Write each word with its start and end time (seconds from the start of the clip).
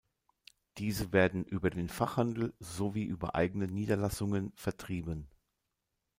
Diese 0.79 1.13
werden 1.13 1.45
über 1.45 1.69
den 1.69 1.87
Fachhandel 1.87 2.55
sowie 2.57 3.03
über 3.03 3.35
eigene 3.35 3.67
Niederlassungen 3.67 4.51
vertrieben. 4.55 5.29